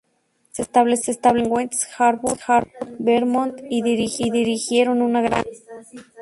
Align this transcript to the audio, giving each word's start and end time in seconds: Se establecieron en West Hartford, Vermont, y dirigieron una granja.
Se 0.49 0.63
establecieron 0.63 1.41
en 1.41 1.51
West 1.51 1.83
Hartford, 1.99 2.67
Vermont, 2.97 3.55
y 3.69 3.83
dirigieron 3.83 5.03
una 5.03 5.21
granja. 5.21 5.47